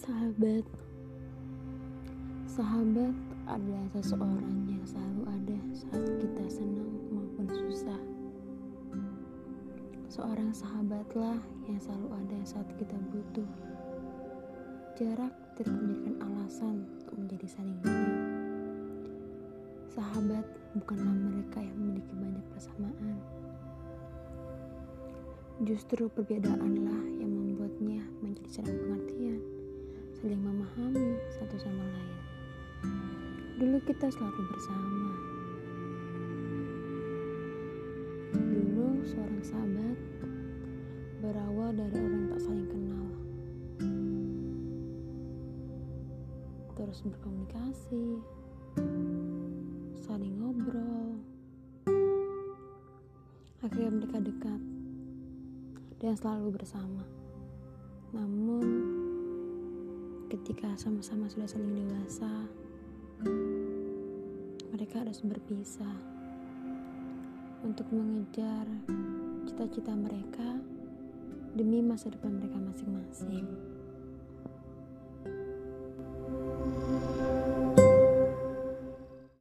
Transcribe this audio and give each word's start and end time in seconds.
Sahabat. 0.00 0.64
Sahabat 2.48 3.12
adalah 3.44 3.84
seseorang 3.92 4.64
yang 4.64 4.80
selalu 4.88 5.28
ada 5.28 5.58
saat 5.76 6.04
kita 6.16 6.44
senang 6.48 6.88
maupun 7.12 7.44
susah. 7.44 8.00
Seorang 10.08 10.56
sahabatlah 10.56 11.36
yang 11.68 11.76
selalu 11.76 12.16
ada 12.16 12.38
saat 12.48 12.64
kita 12.80 12.96
butuh. 13.12 13.44
Jarak 14.96 15.36
tidak 15.60 15.76
menjadikan 15.76 16.16
alasan 16.32 16.88
untuk 17.04 17.14
menjadi 17.20 17.46
saling 17.60 17.76
beda 17.84 18.16
Sahabat 19.92 20.48
bukanlah 20.80 21.12
mereka 21.12 21.60
yang 21.60 21.76
memiliki 21.76 22.16
banyak 22.16 22.46
persamaan. 22.56 23.20
Justru 25.60 26.08
perbedaanlah 26.08 27.04
yang 27.20 27.36
membuatnya 27.36 28.00
menjadi 28.24 28.64
saling 28.64 28.79
Dulu 33.60 33.76
kita 33.84 34.08
selalu 34.08 34.40
bersama. 34.56 35.12
Dulu 38.32 39.04
seorang 39.04 39.42
sahabat 39.44 39.98
berawal 41.20 41.68
dari 41.76 41.92
orang 42.00 42.24
tak 42.32 42.40
saling 42.40 42.68
kenal. 42.72 43.08
Terus 46.72 47.04
berkomunikasi, 47.04 48.04
saling 50.08 50.40
ngobrol. 50.40 51.20
Akhirnya 53.60 53.92
mereka 53.92 54.24
dekat 54.24 54.60
dan 56.00 56.16
selalu 56.16 56.56
bersama. 56.56 57.04
Namun, 58.16 58.64
ketika 60.32 60.72
sama-sama 60.80 61.28
sudah 61.28 61.44
saling 61.44 61.76
dewasa, 61.76 62.48
mereka 64.70 65.02
harus 65.04 65.20
berpisah 65.20 65.96
untuk 67.60 67.86
mengejar 67.92 68.64
cita-cita 69.44 69.92
mereka 69.92 70.58
demi 71.54 71.84
masa 71.84 72.08
depan 72.08 72.38
mereka 72.38 72.56
masing-masing. 72.56 73.46